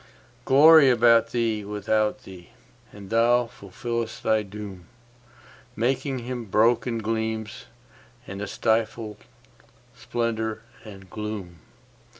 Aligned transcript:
Glory 0.45 0.89
about 0.89 1.27
thee, 1.29 1.63
without 1.63 2.23
thee; 2.23 2.49
and 2.91 3.11
thou 3.11 3.45
fulfillest 3.45 4.23
thy 4.23 4.41
doom, 4.41 4.87
Making 5.75 6.17
Him 6.25 6.45
broken 6.45 6.97
gleams, 6.97 7.65
and 8.25 8.41
a 8.41 8.47
stifled 8.47 9.17
splendour 9.93 10.63
and 10.83 11.07
gloom. 11.07 11.59